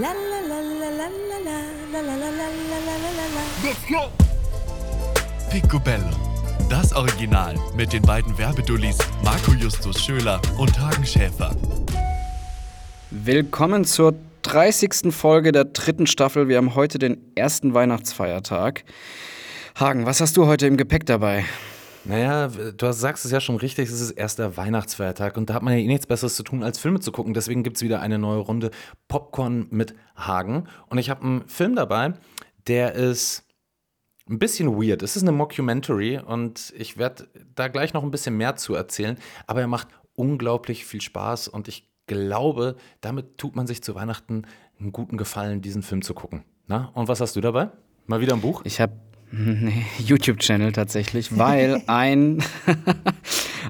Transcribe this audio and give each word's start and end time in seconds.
Go! 0.00 0.06
Picobello. 5.50 6.06
Das 6.70 6.94
Original 6.94 7.54
mit 7.76 7.92
den 7.92 8.00
beiden 8.00 8.38
Werbedullis 8.38 8.96
Marco 9.22 9.52
Justus 9.52 10.02
Schöler 10.02 10.40
und 10.56 10.80
Hagen 10.80 11.04
Schäfer. 11.04 11.54
Willkommen 13.10 13.84
zur 13.84 14.14
30. 14.40 15.12
Folge 15.14 15.52
der 15.52 15.66
dritten 15.66 16.06
Staffel. 16.06 16.48
Wir 16.48 16.56
haben 16.56 16.74
heute 16.74 16.98
den 16.98 17.18
ersten 17.34 17.74
Weihnachtsfeiertag. 17.74 18.84
Hagen, 19.78 20.06
was 20.06 20.22
hast 20.22 20.34
du 20.38 20.46
heute 20.46 20.66
im 20.66 20.78
Gepäck 20.78 21.04
dabei? 21.04 21.44
Naja, 22.04 22.48
du 22.48 22.92
sagst 22.92 23.24
es 23.24 23.30
ja 23.30 23.40
schon 23.40 23.56
richtig, 23.56 23.90
es 23.90 24.00
ist 24.00 24.12
erst 24.12 24.38
der 24.38 24.56
Weihnachtsfeiertag 24.56 25.36
und 25.36 25.50
da 25.50 25.54
hat 25.54 25.62
man 25.62 25.74
ja 25.74 25.80
eh 25.80 25.86
nichts 25.86 26.06
Besseres 26.06 26.34
zu 26.34 26.42
tun, 26.42 26.62
als 26.62 26.78
Filme 26.78 27.00
zu 27.00 27.12
gucken. 27.12 27.34
Deswegen 27.34 27.62
gibt 27.62 27.76
es 27.76 27.82
wieder 27.82 28.00
eine 28.00 28.18
neue 28.18 28.38
Runde 28.38 28.70
Popcorn 29.08 29.66
mit 29.70 29.94
Hagen. 30.16 30.64
Und 30.88 30.98
ich 30.98 31.10
habe 31.10 31.22
einen 31.22 31.48
Film 31.48 31.76
dabei, 31.76 32.14
der 32.66 32.94
ist 32.94 33.44
ein 34.28 34.38
bisschen 34.38 34.80
weird. 34.80 35.02
Es 35.02 35.16
ist 35.16 35.22
eine 35.22 35.32
Mockumentary 35.32 36.18
und 36.18 36.72
ich 36.76 36.96
werde 36.96 37.28
da 37.54 37.68
gleich 37.68 37.92
noch 37.92 38.02
ein 38.02 38.10
bisschen 38.10 38.36
mehr 38.36 38.56
zu 38.56 38.74
erzählen, 38.74 39.18
aber 39.46 39.60
er 39.60 39.66
macht 39.66 39.88
unglaublich 40.14 40.86
viel 40.86 41.00
Spaß 41.00 41.48
und 41.48 41.68
ich 41.68 41.90
glaube, 42.06 42.76
damit 43.00 43.38
tut 43.38 43.56
man 43.56 43.66
sich 43.66 43.82
zu 43.82 43.94
Weihnachten 43.94 44.42
einen 44.78 44.92
guten 44.92 45.16
Gefallen, 45.16 45.62
diesen 45.62 45.82
Film 45.82 46.02
zu 46.02 46.14
gucken. 46.14 46.44
Na, 46.66 46.90
und 46.94 47.08
was 47.08 47.20
hast 47.20 47.36
du 47.36 47.40
dabei? 47.40 47.70
Mal 48.06 48.20
wieder 48.20 48.34
ein 48.34 48.40
Buch? 48.40 48.62
Ich 48.64 48.80
habe 48.80 48.92
Nee, 49.32 49.86
YouTube-Channel 49.98 50.72
tatsächlich, 50.72 51.36
weil 51.38 51.82
ein, 51.86 52.42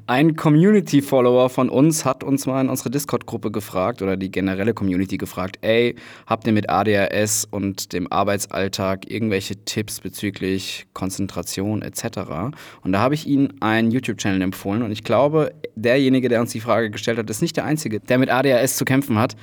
ein 0.06 0.36
Community-Follower 0.36 1.50
von 1.50 1.68
uns 1.68 2.04
hat 2.04 2.24
uns 2.24 2.46
mal 2.46 2.60
in 2.60 2.68
unsere 2.68 2.90
Discord-Gruppe 2.90 3.50
gefragt 3.50 4.02
oder 4.02 4.16
die 4.16 4.30
generelle 4.30 4.74
Community 4.74 5.16
gefragt, 5.16 5.58
ey, 5.62 5.96
habt 6.26 6.46
ihr 6.46 6.52
mit 6.52 6.70
ADHS 6.70 7.46
und 7.50 7.92
dem 7.92 8.10
Arbeitsalltag 8.10 9.10
irgendwelche 9.10 9.64
Tipps 9.64 10.00
bezüglich 10.00 10.86
Konzentration 10.92 11.82
etc.? 11.82 12.18
Und 12.82 12.92
da 12.92 13.00
habe 13.00 13.14
ich 13.14 13.26
ihm 13.26 13.48
einen 13.60 13.90
YouTube-Channel 13.90 14.42
empfohlen 14.42 14.82
und 14.82 14.92
ich 14.92 15.04
glaube, 15.04 15.52
derjenige, 15.74 16.28
der 16.28 16.40
uns 16.40 16.52
die 16.52 16.60
Frage 16.60 16.90
gestellt 16.90 17.18
hat, 17.18 17.28
ist 17.30 17.42
nicht 17.42 17.56
der 17.56 17.64
Einzige, 17.64 18.00
der 18.00 18.18
mit 18.18 18.30
ADHS 18.30 18.76
zu 18.76 18.84
kämpfen 18.84 19.18
hat. 19.18 19.36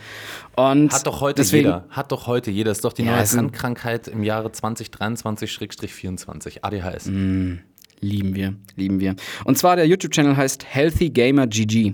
Und 0.56 0.94
hat 0.94 1.06
doch 1.06 1.22
heute 1.22 1.42
deswegen, 1.42 1.68
jeder. 1.68 1.86
Hat 1.90 2.12
doch 2.12 2.28
heute 2.28 2.52
jeder. 2.52 2.72
Ist 2.72 2.84
doch 2.84 2.94
die 2.94 3.04
ja, 3.04 3.12
neue 3.12 3.28
Handkrankheit 3.28 4.08
im 4.08 4.24
Jahre 4.24 4.50
2023-24. 4.50 6.64
ADHS. 6.64 7.08
Mm, 7.08 7.60
lieben 8.00 8.36
wir, 8.36 8.56
lieben 8.76 9.00
wir. 9.00 9.16
Und 9.46 9.58
zwar 9.58 9.76
der 9.76 9.88
YouTube-Channel 9.88 10.36
heißt 10.36 10.66
Healthy 10.68 11.10
Gamer 11.10 11.48
GG. 11.48 11.94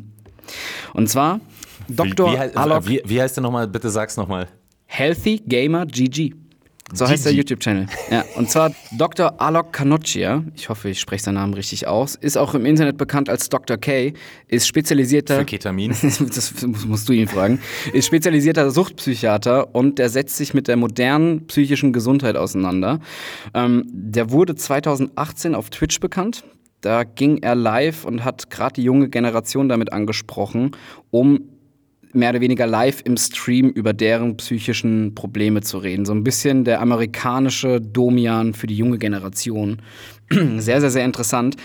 Und 0.94 1.10
zwar 1.10 1.40
Dr. 1.88 2.34
Wie, 2.34 2.38
wie, 2.38 3.02
wie, 3.04 3.10
wie 3.10 3.22
heißt 3.22 3.38
der 3.38 3.42
nochmal? 3.42 3.68
Bitte 3.68 3.90
sag's 3.90 4.18
nochmal. 4.18 4.48
Healthy 4.86 5.42
Gamer 5.48 5.86
GG. 5.86 6.34
So 6.96 7.08
heißt 7.08 7.26
der 7.26 7.34
YouTube-Channel. 7.34 7.88
Ja, 8.12 8.24
und 8.36 8.52
zwar 8.52 8.72
Dr. 8.92 9.42
Alok 9.42 9.74
Kanoccia, 9.74 10.44
ich 10.56 10.70
hoffe, 10.70 10.90
ich 10.90 11.00
spreche 11.00 11.24
seinen 11.24 11.36
Namen 11.36 11.56
richtig 11.56 11.88
aus, 11.88 12.14
ist 12.14 12.38
auch 12.38 12.54
im 12.54 12.68
Internet 12.68 12.98
bekannt 12.98 13.30
als 13.30 13.50
Dr. 13.50 13.78
K, 13.78 14.14
ist 14.48 14.68
spezialisierter. 14.68 15.40
Für 15.40 15.46
Ketamin. 15.46 15.90
das 16.02 16.54
musst 16.86 17.10
du 17.10 17.14
ihn 17.14 17.28
fragen. 17.28 17.60
Ist 17.94 18.06
spezialisierter 18.06 18.70
Suchtpsychiater 18.70 19.74
und 19.74 19.98
der 19.98 20.10
setzt 20.10 20.38
sich 20.38 20.54
mit 20.54 20.68
der 20.68 20.78
modernen 20.78 21.48
psychischen 21.48 21.94
Gesundheit 21.94 22.36
auseinander. 22.36 23.00
Ähm, 23.56 23.86
der 23.88 24.30
wurde 24.30 24.54
2018 24.54 25.56
auf 25.56 25.72
Twitch 25.72 26.00
bekannt. 26.00 26.44
Da 26.82 27.06
ging 27.06 27.38
er 27.38 27.56
live 27.56 28.06
und 28.06 28.24
hat 28.24 28.50
gerade 28.52 28.74
die 28.74 28.84
junge 28.84 29.10
Generation 29.10 29.68
damit 29.68 29.94
angesprochen, 29.94 30.72
um 31.12 31.53
mehr 32.14 32.30
oder 32.30 32.42
weniger 32.42 32.68
live 32.68 33.02
im 33.06 33.18
Stream 33.18 33.70
über 33.70 33.94
deren 33.94 34.38
psychischen 34.38 35.16
Probleme 35.16 35.62
zu 35.62 35.78
reden. 35.78 36.06
So 36.06 36.14
ein 36.14 36.24
bisschen 36.24 36.64
der 36.64 36.82
amerikanische 36.82 37.82
Domian 37.82 38.54
für 38.54 38.68
die 38.68 38.78
junge 38.78 38.98
Generation. 38.98 39.82
sehr, 40.30 40.82
sehr, 40.82 40.92
sehr 40.92 41.06
interessant. 41.06 41.56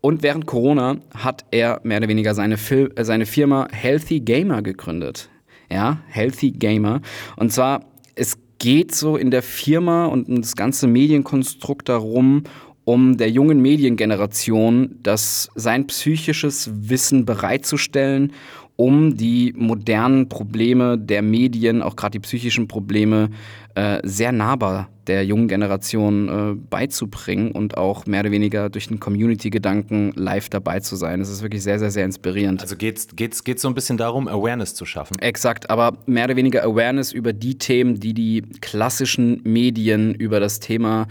Und 0.00 0.22
während 0.22 0.46
Corona 0.46 0.98
hat 1.14 1.44
er 1.50 1.80
mehr 1.82 1.98
oder 1.98 2.08
weniger 2.08 2.34
seine, 2.34 2.56
Fil 2.58 2.92
äh, 2.94 3.04
seine 3.04 3.26
Firma 3.26 3.66
Healthy 3.72 4.20
Gamer 4.20 4.62
gegründet. 4.62 5.28
Ja, 5.70 5.98
Healthy 6.08 6.52
Gamer. 6.52 7.00
Und 7.36 7.52
zwar, 7.52 7.84
es 8.14 8.38
geht 8.58 8.94
so 8.94 9.16
in 9.16 9.30
der 9.30 9.42
Firma 9.42 10.06
und 10.06 10.28
das 10.28 10.54
ganze 10.54 10.86
Medienkonstrukt 10.86 11.88
darum, 11.88 12.44
um 12.84 13.16
der 13.16 13.30
jungen 13.30 13.60
Mediengeneration 13.60 14.96
das 15.02 15.50
sein 15.56 15.88
psychisches 15.88 16.70
Wissen 16.72 17.24
bereitzustellen 17.24 18.32
um 18.76 19.16
die 19.16 19.54
modernen 19.56 20.28
Probleme 20.28 20.98
der 20.98 21.22
Medien, 21.22 21.82
auch 21.82 21.96
gerade 21.96 22.12
die 22.12 22.20
psychischen 22.20 22.68
Probleme, 22.68 23.30
äh, 23.74 24.00
sehr 24.04 24.32
nahbar 24.32 24.88
der 25.06 25.24
jungen 25.24 25.48
Generation 25.48 26.28
äh, 26.28 26.54
beizubringen 26.68 27.52
und 27.52 27.76
auch 27.76 28.06
mehr 28.06 28.20
oder 28.20 28.30
weniger 28.30 28.70
durch 28.70 28.88
den 28.88 28.98
Community-Gedanken 28.98 30.12
live 30.16 30.48
dabei 30.48 30.80
zu 30.80 30.96
sein. 30.96 31.20
Das 31.20 31.28
ist 31.28 31.42
wirklich 31.42 31.62
sehr, 31.62 31.78
sehr, 31.78 31.90
sehr 31.90 32.04
inspirierend. 32.04 32.60
Also 32.62 32.76
geht 32.76 32.98
es 32.98 33.08
geht's, 33.14 33.44
geht's 33.44 33.62
so 33.62 33.68
ein 33.68 33.74
bisschen 33.74 33.96
darum, 33.96 34.28
Awareness 34.28 34.74
zu 34.74 34.84
schaffen? 34.84 35.18
Exakt, 35.20 35.70
aber 35.70 35.98
mehr 36.06 36.24
oder 36.24 36.36
weniger 36.36 36.64
Awareness 36.64 37.12
über 37.12 37.32
die 37.32 37.56
Themen, 37.56 38.00
die 38.00 38.14
die 38.14 38.42
klassischen 38.60 39.42
Medien 39.44 40.14
über 40.14 40.40
das 40.40 40.60
Thema 40.60 41.06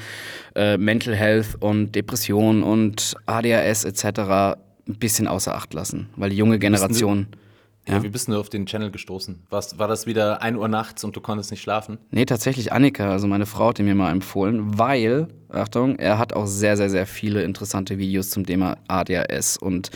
äh, 0.56 0.78
Mental 0.78 1.16
Health 1.16 1.56
und 1.60 1.96
Depression 1.96 2.64
und 2.64 3.16
ADHS 3.28 3.86
etc. 3.86 4.20
ein 4.20 4.56
bisschen 5.00 5.28
außer 5.28 5.56
Acht 5.56 5.74
lassen, 5.74 6.10
weil 6.16 6.32
die 6.32 6.38
junge 6.38 6.60
Generation 6.60 7.28
ja. 7.88 8.04
wie 8.04 8.10
bist 8.10 8.28
du 8.28 8.40
auf 8.40 8.50
den 8.50 8.66
Channel 8.66 8.92
gestoßen? 8.92 9.44
Warst, 9.50 9.80
war 9.80 9.88
das 9.88 10.06
wieder 10.06 10.42
1 10.42 10.58
Uhr 10.58 10.68
nachts 10.68 11.04
und 11.04 11.16
du 11.16 11.22
konntest 11.22 11.52
nicht 11.52 11.62
schlafen? 11.62 12.00
Nee, 12.12 12.26
tatsächlich 12.26 12.72
Annika, 12.74 13.12
also 13.12 13.28
meine 13.28 13.46
Frau 13.46 13.70
hat 13.70 13.80
ihn 13.80 13.86
mir 13.86 13.96
mal 13.96 14.12
empfohlen, 14.12 14.78
weil 14.78 15.28
Achtung, 15.50 15.98
er 15.98 16.18
hat 16.18 16.34
auch 16.34 16.48
sehr, 16.48 16.76
sehr, 16.76 16.90
sehr 16.90 17.06
viele 17.06 17.44
interessante 17.44 17.98
Videos 17.98 18.30
zum 18.30 18.46
Thema 18.46 18.78
ADHS 18.88 19.58
und 19.58 19.92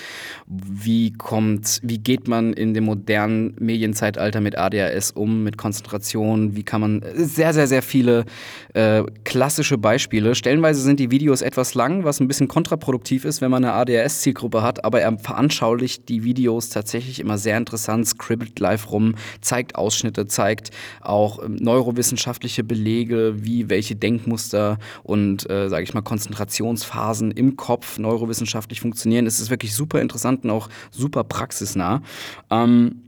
wie 0.48 1.12
kommt, 1.12 1.80
wie 1.84 1.98
geht 1.98 2.28
man 2.28 2.54
in 2.54 2.74
dem 2.74 2.86
modernen 2.86 3.56
Medienzeitalter 3.60 4.42
mit 4.42 4.58
ADHS 4.58 5.12
um, 5.12 5.44
mit 5.44 5.58
Konzentration, 5.58 6.56
wie 6.56 6.64
kann 6.64 6.82
man, 6.82 7.04
sehr, 7.16 7.54
sehr, 7.54 7.68
sehr 7.68 7.82
viele 7.82 8.26
äh, 8.74 9.04
klassische 9.24 9.78
Beispiele. 9.78 10.36
Stellenweise 10.36 10.82
sind 10.82 11.00
die 11.00 11.12
Videos 11.12 11.42
etwas 11.42 11.74
lang, 11.74 12.04
was 12.04 12.20
ein 12.20 12.28
bisschen 12.28 12.48
kontraproduktiv 12.48 13.26
ist, 13.26 13.42
wenn 13.42 13.52
man 13.52 13.66
eine 13.66 13.74
ADHS-Zielgruppe 13.74 14.62
hat, 14.62 14.86
aber 14.86 15.02
er 15.02 15.18
veranschaulicht 15.18 16.10
die 16.10 16.24
Videos 16.24 16.70
tatsächlich 16.70 17.20
immer 17.20 17.38
sehr 17.38 17.58
interessant, 17.58 18.08
scribbelt 18.08 18.60
live 18.60 18.92
rum, 18.92 19.16
zeigt 19.42 19.76
Ausschnitte, 19.76 20.28
zeigt 20.28 20.72
auch 21.02 21.44
ähm, 21.44 21.56
neurowissenschaftliche 21.56 22.64
Belege, 22.64 23.34
wie 23.38 23.70
welche 23.70 23.96
Denkmuster 23.96 24.78
und 25.04 25.39
äh, 25.48 25.70
sage 25.70 25.84
ich 25.84 25.94
mal, 25.94 26.02
Konzentrationsphasen 26.02 27.32
im 27.32 27.56
Kopf 27.56 28.00
neurowissenschaftlich 28.00 28.82
funktionieren. 28.82 29.28
Es 29.28 29.40
ist 29.40 29.50
wirklich 29.50 29.76
super 29.76 30.02
interessant 30.02 30.44
und 30.44 30.50
auch 30.50 30.70
super 30.92 31.24
praxisnah. 31.24 32.02
Ähm, 32.50 33.04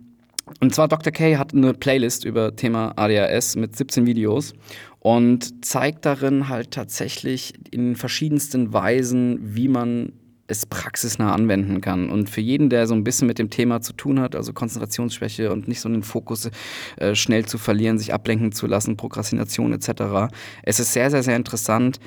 und 0.59 0.75
zwar 0.75 0.87
Dr. 0.87 1.13
K 1.13 1.37
hat 1.37 1.53
eine 1.53 1.73
Playlist 1.73 2.25
über 2.25 2.55
Thema 2.55 2.93
ADHS 2.97 3.55
mit 3.55 3.75
17 3.75 4.05
Videos 4.05 4.53
und 4.99 5.65
zeigt 5.65 6.05
darin 6.05 6.49
halt 6.49 6.71
tatsächlich 6.71 7.53
in 7.71 7.95
verschiedensten 7.95 8.73
Weisen, 8.73 9.39
wie 9.55 9.67
man 9.67 10.13
es 10.51 10.65
praxisnah 10.65 11.33
anwenden 11.33 11.79
kann. 11.79 12.09
Und 12.09 12.29
für 12.29 12.41
jeden, 12.41 12.69
der 12.69 12.85
so 12.85 12.93
ein 12.93 13.03
bisschen 13.03 13.27
mit 13.27 13.39
dem 13.39 13.49
Thema 13.49 13.81
zu 13.81 13.93
tun 13.93 14.19
hat, 14.19 14.35
also 14.35 14.51
Konzentrationsschwäche 14.51 15.51
und 15.51 15.67
nicht 15.67 15.79
so 15.79 15.87
den 15.87 16.03
Fokus 16.03 16.49
äh, 16.97 17.15
schnell 17.15 17.45
zu 17.45 17.57
verlieren, 17.57 17.97
sich 17.97 18.13
ablenken 18.13 18.51
zu 18.51 18.67
lassen, 18.67 18.97
Prokrastination 18.97 19.73
etc., 19.73 20.33
es 20.63 20.79
ist 20.79 20.91
sehr, 20.93 21.09
sehr, 21.09 21.23
sehr 21.23 21.37
interessant, 21.37 21.99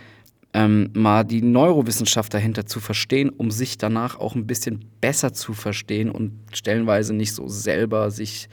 ähm, 0.55 0.91
mal 0.95 1.25
die 1.25 1.43
Neurowissenschaft 1.43 2.33
dahinter 2.33 2.65
zu 2.65 2.81
verstehen, 2.81 3.29
um 3.29 3.51
sich 3.51 3.77
danach 3.77 4.19
auch 4.19 4.35
ein 4.35 4.47
bisschen 4.47 4.85
besser 5.01 5.33
zu 5.33 5.53
verstehen 5.53 6.11
und 6.11 6.33
stellenweise 6.53 7.13
nicht 7.13 7.35
so 7.35 7.49
selber 7.49 8.11
sich 8.11 8.49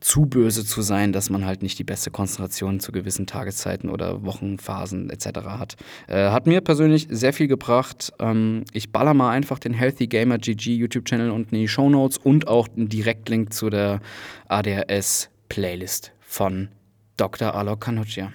zu 0.00 0.26
böse 0.26 0.64
zu 0.64 0.82
sein, 0.82 1.12
dass 1.12 1.30
man 1.30 1.46
halt 1.46 1.62
nicht 1.62 1.78
die 1.78 1.84
beste 1.84 2.10
Konzentration 2.10 2.80
zu 2.80 2.90
gewissen 2.90 3.26
Tageszeiten 3.26 3.88
oder 3.88 4.24
Wochenphasen 4.24 5.10
etc. 5.10 5.26
hat. 5.46 5.76
Äh, 6.08 6.30
hat 6.30 6.48
mir 6.48 6.60
persönlich 6.60 7.06
sehr 7.08 7.32
viel 7.32 7.46
gebracht. 7.46 8.12
Ähm, 8.18 8.64
ich 8.72 8.90
baller 8.90 9.14
mal 9.14 9.30
einfach 9.30 9.60
den 9.60 9.72
Healthy 9.72 10.08
Gamer 10.08 10.38
GG 10.38 10.74
YouTube-Channel 10.74 11.30
unten 11.30 11.54
in 11.54 11.62
die 11.62 11.68
Show 11.68 11.88
Notes 11.88 12.18
und 12.18 12.48
auch 12.48 12.68
einen 12.76 12.88
Direktlink 12.88 13.52
zu 13.52 13.70
der 13.70 14.00
ADHS-Playlist 14.48 16.12
von 16.20 16.68
Dr. 17.16 17.54
Alok 17.54 17.82
Kanuccia. 17.82 18.32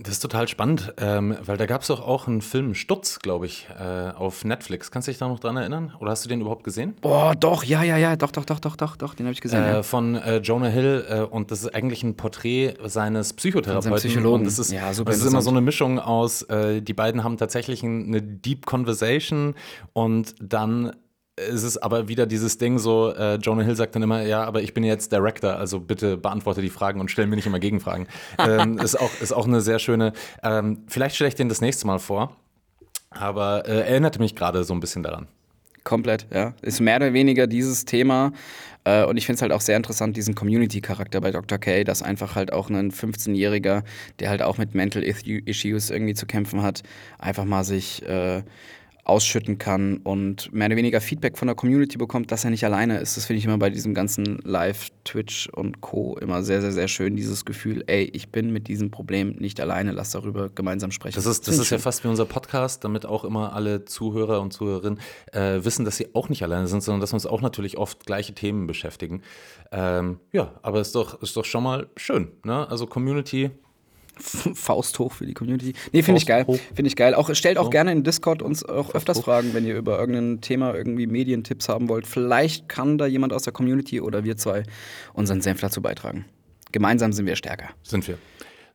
Das 0.00 0.12
ist 0.12 0.20
total 0.20 0.46
spannend, 0.46 0.94
ähm, 0.98 1.36
weil 1.44 1.56
da 1.56 1.66
gab 1.66 1.82
es 1.82 1.88
doch 1.88 2.00
auch 2.06 2.28
einen 2.28 2.40
Film 2.40 2.74
Stutz, 2.74 3.18
glaube 3.18 3.46
ich, 3.46 3.66
äh, 3.78 4.10
auf 4.10 4.44
Netflix. 4.44 4.90
Kannst 4.90 5.08
du 5.08 5.10
dich 5.10 5.18
da 5.18 5.26
noch 5.26 5.40
dran 5.40 5.56
erinnern? 5.56 5.92
Oder 5.98 6.12
hast 6.12 6.24
du 6.24 6.28
den 6.28 6.40
überhaupt 6.40 6.62
gesehen? 6.62 6.94
Boah, 7.00 7.34
doch, 7.34 7.64
ja, 7.64 7.82
ja, 7.82 7.96
ja, 7.96 8.16
doch, 8.16 8.30
doch, 8.30 8.44
doch, 8.44 8.60
doch, 8.60 8.76
doch, 8.76 8.96
doch, 8.96 9.14
den 9.14 9.26
habe 9.26 9.32
ich 9.32 9.40
gesehen. 9.40 9.62
Äh, 9.62 9.72
ja. 9.72 9.82
Von 9.82 10.14
äh, 10.14 10.38
Jonah 10.38 10.68
Hill 10.68 11.04
äh, 11.08 11.20
und 11.22 11.50
das 11.50 11.62
ist 11.62 11.74
eigentlich 11.74 12.02
ein 12.02 12.16
Porträt 12.16 12.74
seines 12.84 13.32
Psychotherapeuten. 13.32 13.96
Psychologen. 13.96 14.40
Und 14.40 14.44
das 14.44 14.58
ist, 14.58 14.70
ja, 14.70 14.92
super 14.94 15.10
das 15.10 15.20
ist 15.20 15.26
immer 15.26 15.42
so 15.42 15.50
eine 15.50 15.60
Mischung 15.60 15.98
aus, 15.98 16.42
äh, 16.42 16.80
die 16.80 16.94
beiden 16.94 17.24
haben 17.24 17.36
tatsächlich 17.36 17.82
eine 17.82 18.22
Deep 18.22 18.66
Conversation 18.66 19.54
und 19.92 20.34
dann 20.40 20.92
es 21.50 21.62
ist 21.62 21.78
aber 21.78 22.08
wieder 22.08 22.26
dieses 22.26 22.58
Ding 22.58 22.78
so, 22.78 23.12
äh, 23.12 23.36
Jonah 23.36 23.62
Hill 23.62 23.76
sagt 23.76 23.94
dann 23.94 24.02
immer, 24.02 24.22
ja, 24.22 24.44
aber 24.44 24.62
ich 24.62 24.74
bin 24.74 24.84
jetzt 24.84 25.12
Director, 25.12 25.56
also 25.56 25.80
bitte 25.80 26.16
beantworte 26.16 26.62
die 26.62 26.70
Fragen 26.70 27.00
und 27.00 27.10
stell 27.10 27.26
mir 27.26 27.36
nicht 27.36 27.46
immer 27.46 27.60
Gegenfragen. 27.60 28.06
ähm, 28.38 28.78
ist, 28.78 28.98
auch, 28.98 29.10
ist 29.20 29.32
auch 29.32 29.46
eine 29.46 29.60
sehr 29.60 29.78
schöne, 29.78 30.12
ähm, 30.42 30.84
vielleicht 30.88 31.16
stelle 31.16 31.28
ich 31.28 31.34
den 31.34 31.48
das 31.48 31.60
nächste 31.60 31.86
Mal 31.86 31.98
vor, 31.98 32.36
aber 33.10 33.66
äh, 33.66 33.80
erinnerte 33.80 34.18
mich 34.18 34.34
gerade 34.34 34.64
so 34.64 34.74
ein 34.74 34.80
bisschen 34.80 35.02
daran. 35.02 35.28
Komplett, 35.84 36.26
ja. 36.32 36.52
Ist 36.60 36.80
mehr 36.80 36.96
oder 36.96 37.14
weniger 37.14 37.46
dieses 37.46 37.86
Thema. 37.86 38.32
Äh, 38.84 39.04
und 39.04 39.16
ich 39.16 39.26
finde 39.26 39.36
es 39.36 39.42
halt 39.42 39.52
auch 39.52 39.60
sehr 39.60 39.76
interessant, 39.76 40.16
diesen 40.16 40.34
Community-Charakter 40.34 41.20
bei 41.20 41.30
Dr. 41.30 41.58
K, 41.58 41.84
dass 41.84 42.02
einfach 42.02 42.34
halt 42.34 42.52
auch 42.52 42.68
ein 42.68 42.90
15-Jähriger, 42.90 43.84
der 44.18 44.28
halt 44.28 44.42
auch 44.42 44.58
mit 44.58 44.74
Mental 44.74 45.02
Issues 45.02 45.90
irgendwie 45.90 46.14
zu 46.14 46.26
kämpfen 46.26 46.62
hat, 46.62 46.82
einfach 47.18 47.44
mal 47.44 47.64
sich 47.64 48.06
äh, 48.06 48.42
ausschütten 49.08 49.58
kann 49.58 49.98
und 49.98 50.52
mehr 50.52 50.66
oder 50.66 50.76
weniger 50.76 51.00
Feedback 51.00 51.38
von 51.38 51.48
der 51.48 51.54
Community 51.54 51.96
bekommt, 51.96 52.30
dass 52.30 52.44
er 52.44 52.50
nicht 52.50 52.64
alleine 52.64 52.98
ist. 52.98 53.16
Das 53.16 53.24
finde 53.24 53.38
ich 53.38 53.46
immer 53.46 53.56
bei 53.56 53.70
diesem 53.70 53.94
ganzen 53.94 54.38
Live, 54.44 54.90
Twitch 55.04 55.48
und 55.48 55.80
Co. 55.80 56.18
immer 56.18 56.42
sehr, 56.42 56.60
sehr, 56.60 56.72
sehr 56.72 56.88
schön, 56.88 57.16
dieses 57.16 57.44
Gefühl, 57.44 57.82
ey, 57.86 58.04
ich 58.12 58.28
bin 58.28 58.52
mit 58.52 58.68
diesem 58.68 58.90
Problem 58.90 59.30
nicht 59.38 59.60
alleine, 59.60 59.92
lass 59.92 60.10
darüber 60.10 60.50
gemeinsam 60.50 60.90
sprechen. 60.90 61.16
Das 61.16 61.26
ist, 61.26 61.48
das 61.48 61.58
ist 61.58 61.70
ja 61.70 61.78
fast 61.78 62.04
wie 62.04 62.08
unser 62.08 62.26
Podcast, 62.26 62.84
damit 62.84 63.06
auch 63.06 63.24
immer 63.24 63.54
alle 63.54 63.86
Zuhörer 63.86 64.42
und 64.42 64.52
Zuhörerinnen 64.52 65.00
äh, 65.32 65.64
wissen, 65.64 65.86
dass 65.86 65.96
sie 65.96 66.14
auch 66.14 66.28
nicht 66.28 66.42
alleine 66.42 66.66
sind, 66.66 66.82
sondern 66.82 67.00
dass 67.00 67.14
uns 67.14 67.24
auch 67.24 67.40
natürlich 67.40 67.78
oft 67.78 68.04
gleiche 68.04 68.34
Themen 68.34 68.66
beschäftigen. 68.66 69.22
Ähm, 69.72 70.20
ja, 70.32 70.52
aber 70.62 70.80
ist 70.80 70.94
doch, 70.94 71.22
ist 71.22 71.36
doch 71.36 71.46
schon 71.46 71.62
mal 71.62 71.88
schön. 71.96 72.28
Ne? 72.44 72.68
Also 72.68 72.86
Community, 72.86 73.50
Faust 74.18 74.98
hoch 74.98 75.12
für 75.12 75.26
die 75.26 75.34
Community. 75.34 75.74
Nee, 75.92 76.02
finde 76.02 76.20
ich 76.20 76.26
geil. 76.26 76.44
Finde 76.74 76.88
ich 76.88 76.96
geil. 76.96 77.14
Auch 77.14 77.32
stellt 77.34 77.58
auch 77.58 77.64
so. 77.64 77.70
gerne 77.70 77.92
in 77.92 78.04
Discord 78.04 78.42
uns 78.42 78.64
auch 78.64 78.86
Faust 78.86 78.96
öfters 78.96 79.18
hoch. 79.18 79.24
Fragen, 79.24 79.54
wenn 79.54 79.64
ihr 79.64 79.76
über 79.76 79.98
irgendein 79.98 80.40
Thema 80.40 80.74
irgendwie 80.74 81.06
Medientipps 81.06 81.68
haben 81.68 81.88
wollt. 81.88 82.06
Vielleicht 82.06 82.68
kann 82.68 82.98
da 82.98 83.06
jemand 83.06 83.32
aus 83.32 83.42
der 83.42 83.52
Community 83.52 84.00
oder 84.00 84.24
wir 84.24 84.36
zwei 84.36 84.62
unseren 85.12 85.40
Senf 85.40 85.60
dazu 85.60 85.82
beitragen. 85.82 86.24
Gemeinsam 86.72 87.12
sind 87.12 87.26
wir 87.26 87.36
stärker. 87.36 87.70
Sind 87.82 88.06
wir. 88.08 88.18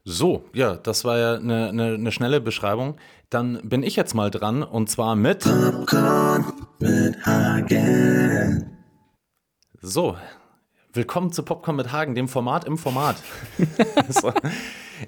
So, 0.06 0.44
ja, 0.54 0.76
das 0.76 1.06
war 1.06 1.18
ja 1.18 1.36
eine, 1.36 1.70
eine, 1.70 1.94
eine 1.94 2.12
schnelle 2.12 2.42
Beschreibung. 2.42 2.96
Dann 3.30 3.60
bin 3.64 3.84
ich 3.84 3.96
jetzt 3.96 4.14
mal 4.14 4.30
dran 4.30 4.62
und 4.62 4.90
zwar 4.90 5.16
mit 5.16 5.40
Popcorn 5.40 6.46
mit 6.80 7.26
Hagen. 7.26 8.70
So, 9.82 10.18
willkommen 10.92 11.32
zu 11.32 11.44
Popcorn 11.44 11.78
mit 11.78 11.94
Hagen, 11.94 12.16
dem 12.16 12.28
Format 12.28 12.66
im 12.66 12.78
Format. 12.78 13.16
so. 14.10 14.34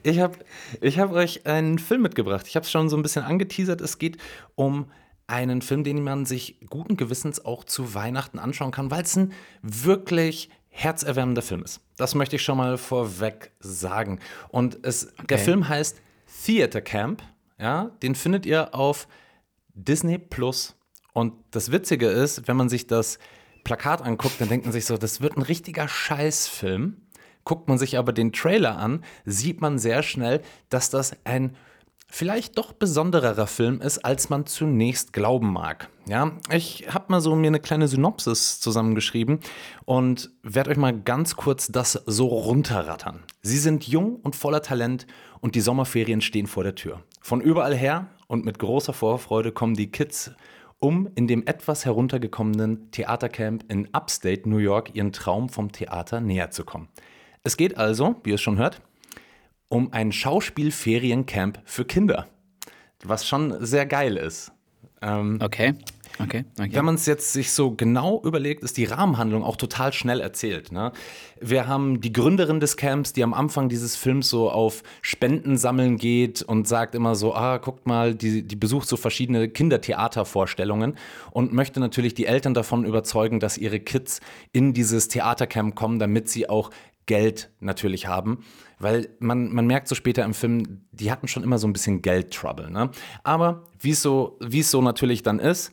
Ich 0.04 0.20
habe 0.20 0.38
ich 0.82 1.00
hab 1.00 1.12
euch 1.12 1.46
einen 1.46 1.80
Film 1.80 2.02
mitgebracht. 2.02 2.48
Ich 2.48 2.56
habe 2.56 2.64
es 2.64 2.72
schon 2.72 2.90
so 2.90 2.98
ein 2.98 3.04
bisschen 3.04 3.24
angeteasert. 3.24 3.82
Es 3.82 3.98
geht 3.98 4.18
um 4.56 4.92
einen 5.28 5.62
Film, 5.62 5.84
den 5.84 6.04
man 6.04 6.26
sich 6.26 6.60
guten 6.70 6.98
Gewissens 6.98 7.44
auch 7.44 7.64
zu 7.64 7.94
Weihnachten 7.94 8.40
anschauen 8.40 8.72
kann, 8.72 8.92
weil 8.92 9.04
es 9.04 9.16
ein 9.16 9.34
wirklich 9.62 10.50
herzerwärmender 10.70 11.42
Film 11.42 11.64
ist. 11.64 11.82
Das 11.98 12.16
möchte 12.16 12.36
ich 12.36 12.44
schon 12.44 12.58
mal 12.58 12.78
vorweg 12.78 13.52
sagen. 13.60 14.20
Und 14.50 14.80
es, 14.84 15.14
okay. 15.14 15.28
der 15.30 15.40
Film 15.40 15.68
heißt 15.68 16.02
Theater 16.46 16.82
Camp. 16.82 17.24
Ja, 17.58 17.92
den 18.04 18.16
findet 18.16 18.46
ihr 18.46 18.76
auf 18.76 19.08
Disney 19.74 20.18
Plus. 20.18 20.76
Und 21.14 21.34
das 21.52 21.72
Witzige 21.72 22.08
ist, 22.08 22.48
wenn 22.48 22.58
man 22.58 22.68
sich 22.68 22.88
das 22.88 23.20
Plakat 23.64 24.02
anguckt, 24.02 24.40
dann 24.42 24.50
denkt 24.50 24.66
man 24.66 24.74
sich 24.74 24.86
so, 24.86 24.98
das 24.98 25.22
wird 25.22 25.38
ein 25.38 25.42
richtiger 25.42 25.88
Scheißfilm. 25.88 26.98
Guckt 27.46 27.70
man 27.70 27.78
sich 27.78 27.98
aber 27.98 28.12
den 28.12 28.34
Trailer 28.34 28.78
an, 28.78 29.04
sieht 29.24 29.62
man 29.62 29.80
sehr 29.80 30.04
schnell, 30.04 30.42
dass 30.70 30.90
das 30.90 31.16
ein 31.24 31.56
vielleicht 32.08 32.58
doch 32.58 32.74
besondererer 32.74 33.48
Film 33.48 33.82
ist, 33.82 34.00
als 34.00 34.30
man 34.30 34.46
zunächst 34.46 35.14
glauben 35.14 35.52
mag. 35.52 35.90
Ja, 36.08 36.34
ich 36.52 36.88
habe 36.90 37.06
mal 37.10 37.22
so 37.22 37.36
mir 37.36 37.48
eine 37.48 37.60
kleine 37.60 37.88
Synopsis 37.88 38.60
zusammengeschrieben 38.60 39.40
und 39.86 40.32
werde 40.44 40.72
euch 40.72 40.78
mal 40.78 40.98
ganz 40.98 41.36
kurz 41.36 41.68
das 41.68 41.94
so 42.06 42.28
runterrattern. 42.28 43.24
Sie 43.42 43.58
sind 43.58 43.88
jung 43.88 44.18
und 44.18 44.36
voller 44.36 44.62
Talent 44.62 45.08
und 45.40 45.56
die 45.56 45.62
Sommerferien 45.62 46.22
stehen 46.22 46.48
vor 46.48 46.64
der 46.64 46.76
Tür. 46.76 47.02
Von 47.22 47.42
überall 47.42 47.76
her 47.76 48.08
und 48.28 48.46
mit 48.46 48.60
großer 48.60 48.94
Vorfreude 48.94 49.52
kommen 49.52 49.76
die 49.76 49.92
Kids 49.92 50.32
um 50.80 51.10
in 51.16 51.28
dem 51.28 51.46
etwas 51.48 51.86
heruntergekommenen 51.86 52.92
Theatercamp 52.92 53.72
in 53.72 53.88
Upstate 53.94 54.48
New 54.48 54.58
York 54.58 54.94
ihren 54.94 55.12
Traum 55.12 55.50
vom 55.50 55.72
Theater 55.72 56.22
näher 56.22 56.52
zu 56.52 56.64
kommen. 56.64 56.90
Es 57.46 57.58
geht 57.58 57.78
also, 57.78 58.16
wie 58.24 58.32
ihr 58.32 58.36
es 58.36 58.42
schon 58.42 58.58
hört, 58.58 58.82
um 59.70 59.94
ein 59.94 60.12
Schauspielferiencamp 60.12 61.60
für 61.64 61.86
Kinder, 61.86 62.26
was 63.04 63.28
schon 63.28 63.64
sehr 63.64 63.86
geil 63.86 64.18
ist. 64.18 64.52
Ähm, 65.04 65.38
okay. 65.44 65.76
Okay, 66.18 66.46
okay. 66.58 66.70
Wenn 66.72 66.86
man 66.86 66.96
es 66.96 67.06
jetzt 67.06 67.34
sich 67.34 67.52
so 67.52 67.72
genau 67.72 68.22
überlegt, 68.24 68.64
ist 68.64 68.78
die 68.78 68.86
Rahmenhandlung 68.86 69.44
auch 69.44 69.58
total 69.58 69.92
schnell 69.92 70.22
erzählt. 70.22 70.72
Ne? 70.72 70.94
Wir 71.42 71.68
haben 71.68 72.00
die 72.00 72.14
Gründerin 72.14 72.62
des 72.62 72.78
Camps, 72.78 73.12
die 73.12 73.22
am 73.22 73.34
Anfang 73.34 73.68
dieses 73.68 73.98
Films 73.98 74.30
so 74.30 74.50
auf 74.50 74.82
Spenden 75.02 75.58
sammeln 75.58 75.98
geht 75.98 76.42
und 76.42 76.68
sagt 76.70 76.96
immer 76.96 77.16
so, 77.16 77.36
ah, 77.36 77.58
guckt 77.58 77.86
mal, 77.86 78.16
die, 78.16 78.44
die 78.44 78.56
besucht 78.56 78.88
so 78.88 78.96
verschiedene 78.96 79.50
Kindertheatervorstellungen 79.50 80.98
und 81.32 81.52
möchte 81.52 81.82
natürlich 81.82 82.14
die 82.14 82.28
Eltern 82.28 82.54
davon 82.54 82.86
überzeugen, 82.86 83.42
dass 83.42 83.58
ihre 83.58 83.82
Kids 83.82 84.22
in 84.54 84.74
dieses 84.74 85.10
Theatercamp 85.10 85.76
kommen, 85.76 86.00
damit 86.00 86.30
sie 86.30 86.48
auch 86.48 86.72
Geld 87.06 87.52
natürlich 87.60 88.08
haben, 88.08 88.44
weil 88.80 89.10
man, 89.20 89.54
man 89.54 89.68
merkt 89.68 89.88
so 89.88 89.96
später 89.96 90.24
im 90.24 90.34
Film, 90.34 90.86
die 90.92 91.12
hatten 91.12 91.28
schon 91.28 91.44
immer 91.44 91.58
so 91.58 91.68
ein 91.68 91.74
bisschen 91.74 92.02
Geldtrouble. 92.02 92.72
Ne? 92.72 92.90
Aber 93.24 93.64
wie 93.80 93.92
es 93.92 94.02
so, 94.02 94.40
so 94.42 94.82
natürlich 94.82 95.24
dann 95.24 95.40
ist, 95.40 95.72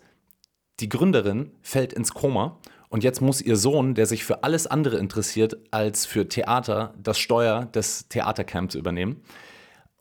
die 0.81 0.89
Gründerin 0.89 1.53
fällt 1.63 1.93
ins 1.93 2.13
Koma 2.13 2.59
und 2.89 3.05
jetzt 3.05 3.21
muss 3.21 3.41
ihr 3.41 3.57
Sohn, 3.57 3.95
der 3.95 4.07
sich 4.07 4.25
für 4.25 4.45
alles 4.45 4.67
andere 4.67 4.99
interessiert 4.99 5.57
als 5.71 6.05
für 6.05 6.29
Theater, 6.29 6.95
das 7.03 7.19
Steuer 7.19 7.67
des 7.67 8.09
Theatercamps 8.09 8.75
übernehmen. 8.75 9.23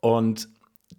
Und 0.00 0.48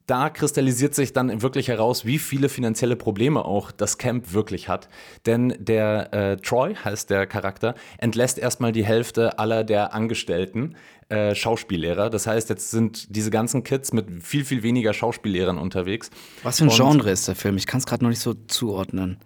da 0.05 0.29
kristallisiert 0.29 0.95
sich 0.95 1.13
dann 1.13 1.41
wirklich 1.41 1.69
heraus, 1.69 2.05
wie 2.05 2.19
viele 2.19 2.49
finanzielle 2.49 2.95
Probleme 2.95 3.45
auch 3.45 3.71
das 3.71 3.97
Camp 3.97 4.33
wirklich 4.33 4.67
hat. 4.67 4.89
Denn 5.25 5.55
der 5.59 6.13
äh, 6.13 6.37
Troy, 6.37 6.75
heißt 6.75 7.09
der 7.09 7.25
Charakter, 7.25 7.75
entlässt 7.97 8.37
erstmal 8.37 8.71
die 8.71 8.85
Hälfte 8.85 9.39
aller 9.39 9.63
der 9.63 9.93
Angestellten 9.93 10.75
äh, 11.09 11.35
Schauspiellehrer. 11.35 12.09
Das 12.09 12.27
heißt, 12.27 12.49
jetzt 12.49 12.71
sind 12.71 13.15
diese 13.15 13.29
ganzen 13.29 13.63
Kids 13.63 13.93
mit 13.93 14.23
viel, 14.23 14.43
viel 14.45 14.63
weniger 14.63 14.93
Schauspiellehrern 14.93 15.57
unterwegs. 15.57 16.09
Was 16.43 16.57
für 16.57 16.65
ein 16.65 16.69
Und 16.69 16.75
Genre 16.75 17.11
ist 17.11 17.27
der 17.27 17.35
Film? 17.35 17.57
Ich 17.57 17.67
kann 17.67 17.79
es 17.79 17.85
gerade 17.85 18.03
noch 18.03 18.09
nicht 18.09 18.21
so 18.21 18.33
zuordnen. 18.33 19.17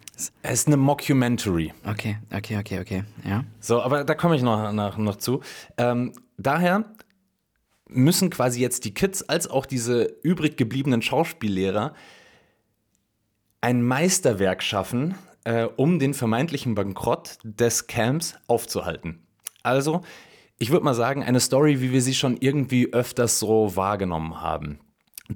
Es 0.41 0.61
ist 0.61 0.67
eine 0.67 0.77
Mockumentary. 0.77 1.73
Okay, 1.85 2.17
okay, 2.35 2.57
okay, 2.57 2.79
okay. 2.79 3.03
Ja. 3.23 3.43
So, 3.59 3.81
aber 3.81 4.03
da 4.03 4.15
komme 4.15 4.35
ich 4.35 4.41
noch, 4.41 4.71
noch, 4.71 4.97
noch 4.97 5.15
zu. 5.17 5.41
Ähm, 5.77 6.13
daher 6.37 6.85
müssen 7.89 8.29
quasi 8.29 8.61
jetzt 8.61 8.85
die 8.85 8.93
Kids 8.93 9.23
als 9.23 9.49
auch 9.49 9.65
diese 9.65 10.15
übrig 10.23 10.57
gebliebenen 10.57 11.01
Schauspiellehrer 11.01 11.93
ein 13.61 13.81
Meisterwerk 13.81 14.61
schaffen, 14.61 15.15
äh, 15.43 15.63
um 15.63 15.99
den 15.99 16.13
vermeintlichen 16.13 16.75
Bankrott 16.75 17.37
des 17.43 17.87
Camps 17.87 18.35
aufzuhalten. 18.47 19.25
Also, 19.63 20.01
ich 20.59 20.71
würde 20.71 20.85
mal 20.85 20.93
sagen, 20.93 21.23
eine 21.23 21.39
Story, 21.39 21.81
wie 21.81 21.91
wir 21.91 22.01
sie 22.01 22.15
schon 22.15 22.37
irgendwie 22.37 22.93
öfters 22.93 23.39
so 23.39 23.75
wahrgenommen 23.75 24.41
haben. 24.41 24.79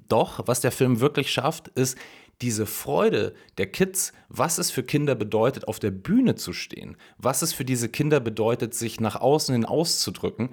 Doch, 0.07 0.47
was 0.47 0.61
der 0.61 0.71
Film 0.71 0.99
wirklich 0.99 1.31
schafft, 1.31 1.67
ist 1.69 1.97
diese 2.41 2.65
Freude 2.65 3.35
der 3.57 3.67
Kids, 3.67 4.13
was 4.29 4.57
es 4.57 4.71
für 4.71 4.83
Kinder 4.83 5.15
bedeutet, 5.15 5.67
auf 5.67 5.79
der 5.79 5.91
Bühne 5.91 6.35
zu 6.35 6.53
stehen, 6.53 6.97
was 7.17 7.41
es 7.41 7.53
für 7.53 7.65
diese 7.65 7.89
Kinder 7.89 8.19
bedeutet, 8.19 8.73
sich 8.73 8.99
nach 8.99 9.15
außen 9.15 9.53
hin 9.53 9.65
auszudrücken, 9.65 10.49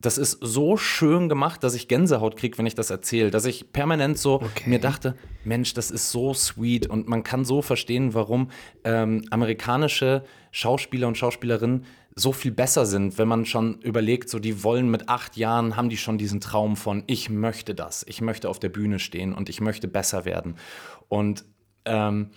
das 0.00 0.16
ist 0.16 0.38
so 0.40 0.76
schön 0.78 1.28
gemacht, 1.28 1.62
dass 1.62 1.74
ich 1.74 1.86
Gänsehaut 1.86 2.36
kriege, 2.36 2.56
wenn 2.56 2.66
ich 2.66 2.74
das 2.74 2.90
erzähle. 2.90 3.30
Dass 3.30 3.44
ich 3.44 3.72
permanent 3.72 4.18
so 4.18 4.36
okay. 4.36 4.68
mir 4.68 4.80
dachte, 4.80 5.14
Mensch, 5.44 5.74
das 5.74 5.90
ist 5.90 6.10
so 6.10 6.32
sweet 6.32 6.86
und 6.86 7.06
man 7.06 7.22
kann 7.22 7.44
so 7.44 7.60
verstehen, 7.60 8.14
warum 8.14 8.50
ähm, 8.84 9.24
amerikanische 9.30 10.24
Schauspieler 10.52 11.06
und 11.06 11.18
Schauspielerinnen 11.18 11.84
so 12.14 12.32
viel 12.32 12.50
besser 12.50 12.86
sind, 12.86 13.18
wenn 13.18 13.28
man 13.28 13.44
schon 13.44 13.80
überlegt, 13.82 14.30
so 14.30 14.38
die 14.38 14.64
wollen 14.64 14.90
mit 14.90 15.08
acht 15.08 15.36
Jahren, 15.36 15.76
haben 15.76 15.90
die 15.90 15.96
schon 15.96 16.18
diesen 16.18 16.40
Traum 16.40 16.76
von, 16.76 17.04
ich 17.06 17.30
möchte 17.30 17.74
das, 17.74 18.04
ich 18.08 18.20
möchte 18.20 18.48
auf 18.48 18.58
der 18.58 18.68
Bühne 18.68 18.98
stehen 18.98 19.32
und 19.32 19.48
ich 19.48 19.60
möchte 19.60 19.86
besser 19.86 20.24
werden. 20.24 20.56
Und 21.08 21.44
ähm, 21.84 22.30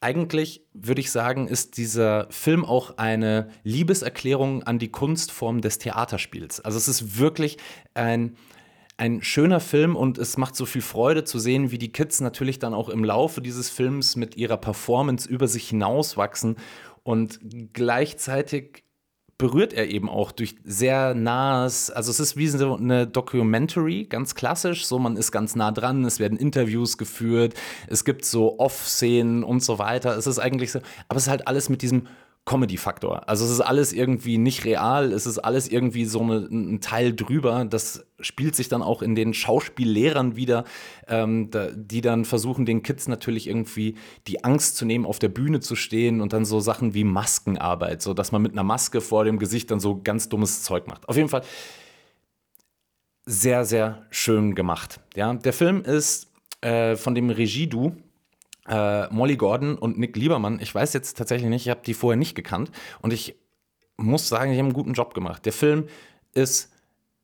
eigentlich 0.00 0.64
würde 0.72 1.00
ich 1.00 1.10
sagen, 1.10 1.48
ist 1.48 1.76
dieser 1.76 2.28
Film 2.30 2.64
auch 2.64 2.98
eine 2.98 3.48
Liebeserklärung 3.64 4.62
an 4.62 4.78
die 4.78 4.90
Kunstform 4.90 5.60
des 5.60 5.78
Theaterspiels. 5.78 6.60
Also 6.60 6.78
es 6.78 6.88
ist 6.88 7.18
wirklich 7.18 7.58
ein, 7.94 8.36
ein 8.96 9.22
schöner 9.22 9.60
Film 9.60 9.96
und 9.96 10.18
es 10.18 10.36
macht 10.36 10.56
so 10.56 10.66
viel 10.66 10.82
Freude 10.82 11.24
zu 11.24 11.38
sehen, 11.38 11.70
wie 11.70 11.78
die 11.78 11.92
Kids 11.92 12.20
natürlich 12.20 12.58
dann 12.58 12.74
auch 12.74 12.88
im 12.88 13.04
Laufe 13.04 13.40
dieses 13.40 13.70
Films 13.70 14.16
mit 14.16 14.36
ihrer 14.36 14.56
Performance 14.56 15.28
über 15.28 15.48
sich 15.48 15.68
hinauswachsen 15.68 16.56
und 17.02 17.40
gleichzeitig 17.72 18.84
berührt 19.38 19.72
er 19.72 19.88
eben 19.88 20.08
auch 20.08 20.32
durch 20.32 20.56
sehr 20.64 21.14
nahes, 21.14 21.90
also 21.90 22.10
es 22.10 22.18
ist 22.18 22.36
wie 22.36 22.48
so 22.48 22.74
eine 22.74 23.06
Documentary, 23.06 24.04
ganz 24.04 24.34
klassisch, 24.34 24.84
so 24.84 24.98
man 24.98 25.16
ist 25.16 25.30
ganz 25.30 25.54
nah 25.54 25.70
dran, 25.70 26.04
es 26.04 26.18
werden 26.18 26.36
Interviews 26.36 26.98
geführt, 26.98 27.54
es 27.86 28.04
gibt 28.04 28.24
so 28.24 28.58
Off-Szenen 28.58 29.44
und 29.44 29.62
so 29.62 29.78
weiter. 29.78 30.16
Es 30.16 30.26
ist 30.26 30.40
eigentlich 30.40 30.72
so, 30.72 30.80
aber 31.08 31.18
es 31.18 31.24
ist 31.24 31.30
halt 31.30 31.46
alles 31.46 31.68
mit 31.68 31.82
diesem 31.82 32.08
Comedy-Faktor. 32.44 33.28
Also 33.28 33.44
es 33.44 33.50
ist 33.50 33.60
alles 33.60 33.92
irgendwie 33.92 34.38
nicht 34.38 34.64
real, 34.64 35.12
es 35.12 35.26
ist 35.26 35.38
alles 35.38 35.68
irgendwie 35.68 36.06
so 36.06 36.22
eine, 36.22 36.48
ein 36.50 36.80
Teil 36.80 37.14
drüber. 37.14 37.66
Das 37.66 38.06
spielt 38.20 38.56
sich 38.56 38.68
dann 38.68 38.82
auch 38.82 39.02
in 39.02 39.14
den 39.14 39.34
Schauspiellehrern 39.34 40.34
wieder, 40.34 40.64
ähm, 41.08 41.50
da, 41.50 41.70
die 41.70 42.00
dann 42.00 42.24
versuchen, 42.24 42.64
den 42.64 42.82
Kids 42.82 43.06
natürlich 43.06 43.46
irgendwie 43.46 43.96
die 44.26 44.44
Angst 44.44 44.76
zu 44.76 44.86
nehmen, 44.86 45.04
auf 45.04 45.18
der 45.18 45.28
Bühne 45.28 45.60
zu 45.60 45.76
stehen 45.76 46.20
und 46.22 46.32
dann 46.32 46.46
so 46.46 46.58
Sachen 46.58 46.94
wie 46.94 47.04
Maskenarbeit, 47.04 48.00
so 48.00 48.14
dass 48.14 48.32
man 48.32 48.40
mit 48.40 48.52
einer 48.52 48.64
Maske 48.64 49.02
vor 49.02 49.24
dem 49.24 49.38
Gesicht 49.38 49.70
dann 49.70 49.78
so 49.78 50.00
ganz 50.02 50.30
dummes 50.30 50.62
Zeug 50.62 50.86
macht. 50.86 51.06
Auf 51.06 51.16
jeden 51.16 51.28
Fall 51.28 51.42
sehr, 53.26 53.66
sehr 53.66 54.06
schön 54.10 54.54
gemacht. 54.54 55.00
Ja, 55.14 55.34
der 55.34 55.52
Film 55.52 55.82
ist 55.82 56.32
äh, 56.62 56.96
von 56.96 57.14
dem 57.14 57.28
Regie-Du 57.28 57.94
äh, 58.68 59.12
Molly 59.12 59.36
Gordon 59.36 59.76
und 59.76 59.98
Nick 59.98 60.16
Liebermann. 60.16 60.60
Ich 60.60 60.74
weiß 60.74 60.92
jetzt 60.92 61.16
tatsächlich 61.16 61.48
nicht, 61.48 61.66
ich 61.66 61.70
habe 61.70 61.80
die 61.84 61.94
vorher 61.94 62.16
nicht 62.16 62.34
gekannt 62.34 62.70
und 63.00 63.12
ich 63.12 63.36
muss 63.96 64.28
sagen, 64.28 64.52
die 64.52 64.58
haben 64.58 64.66
einen 64.66 64.74
guten 64.74 64.92
Job 64.92 65.14
gemacht. 65.14 65.44
Der 65.44 65.52
Film 65.52 65.86
ist 66.34 66.72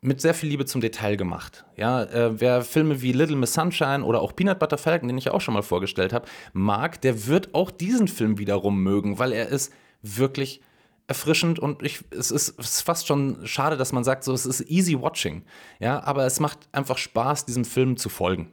mit 0.05 0.21
sehr 0.21 0.35
viel 0.35 0.51
Liebe 0.51 0.67
zum 0.67 0.83
Detail 0.83 1.17
gemacht. 1.17 1.65
Ja, 1.77 2.03
äh, 2.03 2.39
wer 2.39 2.63
Filme 2.63 3.01
wie 3.01 3.13
Little 3.13 3.37
Miss 3.37 3.55
Sunshine 3.55 4.05
oder 4.05 4.21
auch 4.21 4.37
Peanut 4.37 4.59
Butter 4.59 4.77
Falcon, 4.77 5.09
den 5.09 5.17
ich 5.17 5.31
auch 5.31 5.41
schon 5.41 5.55
mal 5.55 5.63
vorgestellt 5.63 6.13
habe, 6.13 6.27
mag, 6.53 7.01
der 7.01 7.27
wird 7.27 7.55
auch 7.55 7.71
diesen 7.71 8.07
Film 8.07 8.39
wiederum 8.39 8.83
mögen, 8.83 9.19
weil 9.19 9.33
er 9.33 9.49
ist 9.49 9.73
wirklich 10.03 10.61
erfrischend 11.07 11.59
und 11.59 11.83
ich, 11.83 12.05
es, 12.11 12.31
ist, 12.31 12.59
es 12.59 12.77
ist 12.77 12.81
fast 12.83 13.07
schon 13.07 13.47
schade, 13.47 13.77
dass 13.77 13.93
man 13.93 14.05
sagt, 14.05 14.25
so 14.25 14.33
es 14.33 14.45
ist 14.45 14.61
easy 14.71 15.01
watching. 15.01 15.43
Ja, 15.79 16.03
aber 16.03 16.27
es 16.27 16.39
macht 16.39 16.69
einfach 16.73 16.99
Spaß, 16.99 17.47
diesem 17.47 17.65
Film 17.65 17.97
zu 17.97 18.11
folgen. 18.11 18.51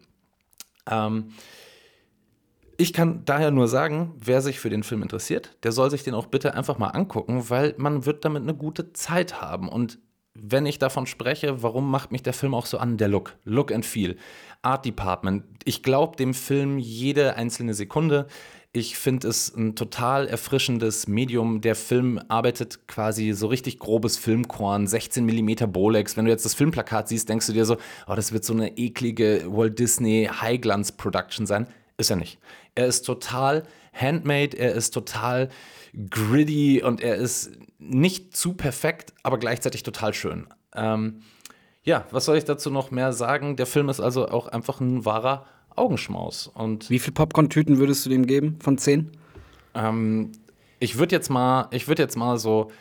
Ähm, 0.89 1.33
ich 2.81 2.93
kann 2.93 3.21
daher 3.25 3.51
nur 3.51 3.67
sagen, 3.67 4.15
wer 4.17 4.41
sich 4.41 4.59
für 4.59 4.71
den 4.71 4.81
Film 4.81 5.03
interessiert, 5.03 5.55
der 5.61 5.71
soll 5.71 5.91
sich 5.91 6.01
den 6.01 6.15
auch 6.15 6.25
bitte 6.25 6.55
einfach 6.55 6.79
mal 6.79 6.87
angucken, 6.87 7.49
weil 7.49 7.75
man 7.77 8.07
wird 8.07 8.25
damit 8.25 8.41
eine 8.41 8.55
gute 8.55 8.91
Zeit 8.93 9.39
haben. 9.39 9.69
Und 9.69 9.99
wenn 10.33 10.65
ich 10.65 10.79
davon 10.79 11.05
spreche, 11.05 11.61
warum 11.61 11.91
macht 11.91 12.11
mich 12.11 12.23
der 12.23 12.33
Film 12.33 12.55
auch 12.55 12.65
so 12.65 12.79
an? 12.79 12.97
Der 12.97 13.07
Look, 13.07 13.35
Look 13.43 13.71
and 13.71 13.85
Feel, 13.85 14.17
Art 14.63 14.83
Department. 14.83 15.43
Ich 15.63 15.83
glaube 15.83 16.15
dem 16.15 16.33
Film 16.33 16.79
jede 16.79 17.35
einzelne 17.35 17.75
Sekunde. 17.75 18.25
Ich 18.73 18.97
finde 18.97 19.27
es 19.27 19.53
ein 19.53 19.75
total 19.75 20.27
erfrischendes 20.27 21.07
Medium. 21.07 21.61
Der 21.61 21.75
Film 21.75 22.19
arbeitet 22.29 22.87
quasi 22.87 23.33
so 23.33 23.45
richtig 23.45 23.77
grobes 23.77 24.17
Filmkorn, 24.17 24.87
16 24.87 25.23
mm 25.23 25.71
Bolex. 25.71 26.17
Wenn 26.17 26.25
du 26.25 26.31
jetzt 26.31 26.45
das 26.45 26.55
Filmplakat 26.55 27.09
siehst, 27.09 27.29
denkst 27.29 27.45
du 27.45 27.53
dir 27.53 27.65
so, 27.65 27.77
oh, 28.07 28.15
das 28.15 28.31
wird 28.31 28.43
so 28.43 28.53
eine 28.53 28.77
eklige 28.77 29.43
Walt 29.45 29.77
Disney 29.77 30.29
High-Glanz 30.31 30.93
Production 30.93 31.45
sein. 31.45 31.67
Ist 32.01 32.09
er 32.09 32.15
nicht. 32.15 32.39
Er 32.73 32.87
ist 32.87 33.03
total 33.03 33.61
handmade, 33.93 34.57
er 34.57 34.73
ist 34.73 34.89
total 34.91 35.49
gritty 36.09 36.81
und 36.81 36.99
er 36.99 37.15
ist 37.15 37.51
nicht 37.77 38.35
zu 38.35 38.53
perfekt, 38.53 39.13
aber 39.21 39.37
gleichzeitig 39.37 39.83
total 39.83 40.15
schön. 40.15 40.47
Ähm, 40.73 41.21
ja, 41.83 42.05
was 42.09 42.25
soll 42.25 42.37
ich 42.37 42.45
dazu 42.45 42.71
noch 42.71 42.89
mehr 42.89 43.13
sagen? 43.13 43.55
Der 43.55 43.67
Film 43.67 43.87
ist 43.87 43.99
also 43.99 44.27
auch 44.29 44.47
einfach 44.47 44.79
ein 44.79 45.05
wahrer 45.05 45.45
Augenschmaus. 45.75 46.47
Und 46.47 46.89
Wie 46.89 46.97
viele 46.97 47.13
Popcorn-Tüten 47.13 47.77
würdest 47.77 48.03
du 48.03 48.09
dem 48.09 48.25
geben 48.25 48.57
von 48.59 48.79
zehn? 48.79 49.11
ähm, 49.75 50.31
ich 50.79 50.97
würde 50.97 51.15
jetzt 51.15 51.29
mal, 51.29 51.67
ich 51.69 51.87
würde 51.87 52.01
jetzt 52.01 52.17
mal 52.17 52.39
so 52.39 52.71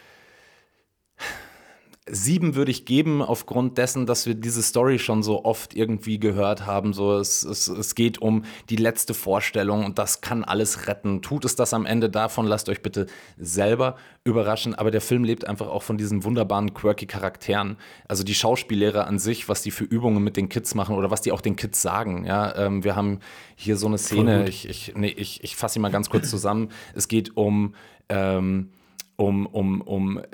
sieben 2.09 2.55
würde 2.55 2.71
ich 2.71 2.87
geben, 2.87 3.23
aufgrund 3.23 3.79
dessen, 3.79 4.07
dass 4.07 4.27
wir 4.27 4.35
diese 4.35 4.63
Story 4.63 4.99
schon 4.99 5.23
so 5.23 5.45
oft 5.45 5.75
irgendwie 5.75 6.19
gehört 6.19 6.67
haben. 6.67 6.93
So, 6.93 7.19
es, 7.19 7.43
es, 7.43 7.69
es 7.69 7.95
geht 7.95 8.19
um 8.19 8.45
die 8.69 8.77
letzte 8.77 9.15
Vorstellung 9.15 9.85
und 9.85 9.99
das 9.99 10.21
kann 10.21 10.43
alles 10.43 10.87
retten. 10.87 11.23
Tut 11.23 11.45
es 11.45 11.57
das 11.57 11.75
am 11.75 11.87
Ende 11.87 12.09
davon, 12.09 12.47
lasst 12.47 12.69
euch 12.69 12.83
bitte 12.83 13.07
selber 13.37 13.97
überraschen. 14.25 14.75
Aber 14.75 14.91
der 14.91 15.01
Film 15.01 15.25
lebt 15.25 15.47
einfach 15.47 15.69
auch 15.69 15.83
von 15.83 15.99
diesen 15.99 16.25
wunderbaren, 16.25 16.75
quirky 16.75 17.07
Charakteren. 17.07 17.77
Also 18.09 18.25
die 18.25 18.35
Schauspiellehrer 18.35 19.07
an 19.07 19.19
sich, 19.19 19.49
was 19.49 19.63
die 19.63 19.71
für 19.71 19.85
Übungen 19.85 20.25
mit 20.25 20.37
den 20.37 20.49
Kids 20.49 20.75
machen 20.75 20.97
oder 20.97 21.11
was 21.11 21.21
die 21.21 21.33
auch 21.33 21.43
den 21.43 21.57
Kids 21.57 21.83
sagen. 21.83 22.25
Ja, 22.25 22.57
ähm, 22.57 22.83
wir 22.83 22.97
haben 22.97 23.21
hier 23.57 23.77
so 23.77 23.87
eine 23.87 23.99
Szene, 23.99 24.49
ich, 24.49 24.69
ich, 24.69 24.95
nee, 24.97 25.15
ich, 25.17 25.45
ich 25.45 25.55
fasse 25.55 25.75
sie 25.75 25.81
mal 25.81 25.91
ganz 25.91 26.09
kurz 26.09 26.31
zusammen. 26.31 26.71
Es 26.95 27.09
geht 27.09 27.37
um, 27.37 27.75
ähm, 28.09 28.71
um, 29.17 29.47
um, 29.47 29.81
um 29.83 30.19
äh, 30.19 30.25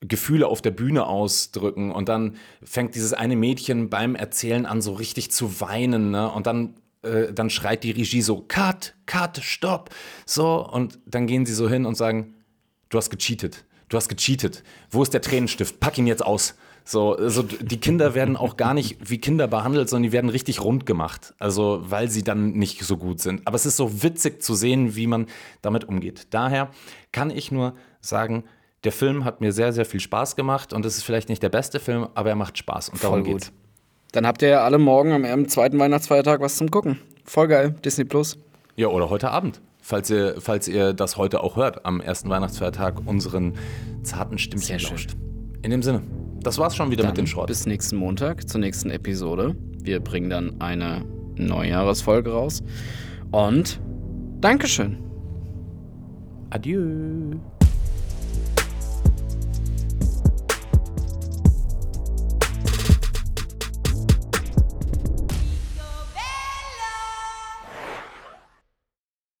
Gefühle 0.00 0.46
auf 0.46 0.62
der 0.62 0.70
Bühne 0.70 1.06
ausdrücken 1.06 1.92
und 1.92 2.08
dann 2.08 2.36
fängt 2.62 2.94
dieses 2.94 3.12
eine 3.12 3.36
Mädchen 3.36 3.90
beim 3.90 4.14
Erzählen 4.14 4.64
an, 4.64 4.80
so 4.80 4.94
richtig 4.94 5.30
zu 5.30 5.60
weinen, 5.60 6.10
ne? 6.10 6.30
Und 6.30 6.46
dann, 6.46 6.74
äh, 7.02 7.32
dann 7.32 7.50
schreit 7.50 7.84
die 7.84 7.90
Regie 7.90 8.22
so, 8.22 8.40
Cut, 8.40 8.94
Cut, 9.04 9.38
Stopp, 9.42 9.90
so, 10.24 10.66
und 10.66 10.98
dann 11.06 11.26
gehen 11.26 11.44
sie 11.44 11.52
so 11.52 11.68
hin 11.68 11.84
und 11.84 11.96
sagen, 11.96 12.34
du 12.88 12.96
hast 12.96 13.10
gecheatet, 13.10 13.64
du 13.90 13.96
hast 13.98 14.08
gecheatet, 14.08 14.62
wo 14.90 15.02
ist 15.02 15.12
der 15.12 15.20
Tränenstift, 15.20 15.80
pack 15.80 15.98
ihn 15.98 16.06
jetzt 16.06 16.24
aus. 16.24 16.54
So, 16.82 17.14
also 17.14 17.42
die 17.42 17.78
Kinder 17.78 18.14
werden 18.14 18.36
auch 18.36 18.56
gar 18.56 18.72
nicht 18.72 19.10
wie 19.10 19.18
Kinder 19.18 19.46
behandelt, 19.46 19.88
sondern 19.90 20.04
die 20.04 20.12
werden 20.12 20.30
richtig 20.30 20.62
rund 20.62 20.86
gemacht. 20.86 21.34
Also, 21.38 21.82
weil 21.84 22.10
sie 22.10 22.24
dann 22.24 22.52
nicht 22.52 22.82
so 22.82 22.96
gut 22.96 23.20
sind. 23.20 23.46
Aber 23.46 23.54
es 23.54 23.66
ist 23.66 23.76
so 23.76 24.02
witzig 24.02 24.42
zu 24.42 24.54
sehen, 24.54 24.96
wie 24.96 25.06
man 25.06 25.26
damit 25.62 25.84
umgeht. 25.84 26.28
Daher 26.30 26.70
kann 27.12 27.30
ich 27.30 27.52
nur 27.52 27.74
sagen, 28.00 28.44
der 28.84 28.92
Film 28.92 29.24
hat 29.24 29.40
mir 29.40 29.52
sehr, 29.52 29.72
sehr 29.72 29.84
viel 29.84 30.00
Spaß 30.00 30.36
gemacht 30.36 30.72
und 30.72 30.84
es 30.86 30.96
ist 30.96 31.04
vielleicht 31.04 31.28
nicht 31.28 31.42
der 31.42 31.48
beste 31.48 31.80
Film, 31.80 32.08
aber 32.14 32.30
er 32.30 32.36
macht 32.36 32.58
Spaß 32.58 32.90
und 32.90 33.02
darum 33.02 33.24
Voll 33.24 33.32
geht's. 33.34 33.52
Dann 34.12 34.26
habt 34.26 34.42
ihr 34.42 34.48
ja 34.48 34.64
alle 34.64 34.78
morgen 34.78 35.24
am, 35.24 35.48
zweiten 35.48 35.78
Weihnachtsfeiertag 35.78 36.40
was 36.40 36.56
zum 36.56 36.70
Gucken. 36.70 36.98
Voll 37.24 37.48
geil, 37.48 37.74
Disney 37.84 38.04
Plus. 38.04 38.38
Ja, 38.76 38.88
oder 38.88 39.10
heute 39.10 39.30
Abend. 39.30 39.60
Falls 39.82 40.10
ihr, 40.10 40.36
falls 40.40 40.68
ihr 40.68 40.92
das 40.92 41.16
heute 41.16 41.42
auch 41.42 41.56
hört, 41.56 41.84
am 41.84 42.00
ersten 42.00 42.28
Weihnachtsfeiertag 42.28 43.06
unseren 43.06 43.54
zarten 44.02 44.38
Stimmchen 44.38 44.78
lauscht. 44.78 45.16
In 45.62 45.70
dem 45.70 45.82
Sinne, 45.82 46.02
das 46.42 46.58
war's 46.58 46.74
schon 46.74 46.90
wieder 46.90 47.02
Dann 47.02 47.10
mit 47.10 47.18
dem 47.18 47.26
Schrott. 47.26 47.46
Bis 47.46 47.66
nächsten 47.66 47.96
Montag 47.96 48.48
zur 48.48 48.60
nächsten 48.60 48.90
Episode. 48.90 49.54
Wir 49.82 50.00
bringen 50.00 50.30
dann 50.30 50.60
eine 50.60 51.04
Neujahresfolge 51.36 52.32
raus. 52.32 52.62
Und 53.30 53.80
Dankeschön. 54.40 54.98
Adieu. 56.50 57.36